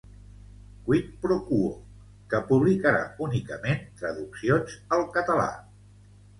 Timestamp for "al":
4.99-5.09